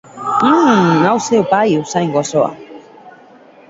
[0.47, 1.03] Uhmmm!
[1.09, 2.51] Hauxe bai usain goxoa!